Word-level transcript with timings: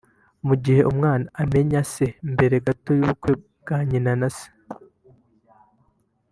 mu 0.47 0.55
gihe 0.63 0.81
umwana 0.91 1.25
amenya 1.41 1.81
se 1.93 2.05
mbere 2.33 2.55
gato 2.65 2.89
y’ubukwe 2.97 3.31
bwa 3.61 3.77
nyina 3.89 4.11
na 4.19 4.29
se 4.35 4.45